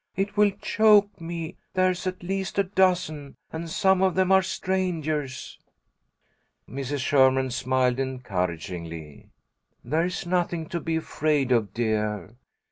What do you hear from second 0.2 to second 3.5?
will choke me. There's at least a dozen,